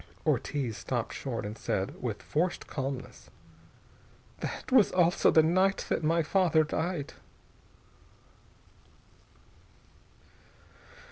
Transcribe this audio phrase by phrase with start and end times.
[0.25, 3.29] _"Ortiz stopped short and said, in forced calmness:
[4.39, 7.13] "That also was the night that my father died."